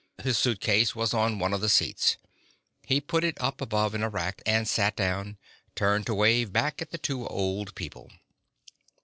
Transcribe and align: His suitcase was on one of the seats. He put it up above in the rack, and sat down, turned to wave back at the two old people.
His 0.23 0.39
suitcase 0.39 0.95
was 0.95 1.13
on 1.13 1.37
one 1.37 1.53
of 1.53 1.61
the 1.61 1.69
seats. 1.69 2.17
He 2.81 2.99
put 2.99 3.23
it 3.23 3.39
up 3.39 3.61
above 3.61 3.93
in 3.93 4.01
the 4.01 4.09
rack, 4.09 4.41
and 4.47 4.67
sat 4.67 4.95
down, 4.95 5.37
turned 5.75 6.07
to 6.07 6.15
wave 6.15 6.51
back 6.51 6.81
at 6.81 6.89
the 6.89 6.97
two 6.97 7.27
old 7.27 7.75
people. 7.75 8.09